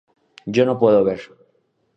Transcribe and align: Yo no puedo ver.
Yo 0.47 0.65
no 0.65 0.79
puedo 0.79 1.03
ver. 1.03 1.19